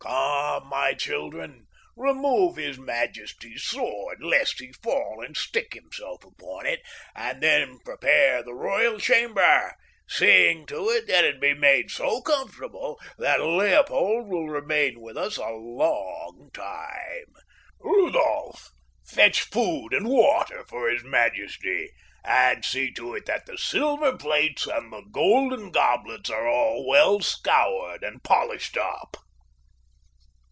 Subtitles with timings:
[0.41, 6.81] "Come, my children, remove his majesty's sword, lest he fall and stick himself upon it,
[7.15, 9.73] and then prepare the royal chamber,
[10.09, 15.37] seeing to it that it be made so comfortable that Leopold will remain with us
[15.37, 17.33] a long time.
[17.79, 18.69] Rudolph,
[19.05, 21.91] fetch food and water for his majesty,
[22.25, 28.03] and see to it that the silver plates and the golden goblets are well scoured
[28.03, 29.15] and polished up."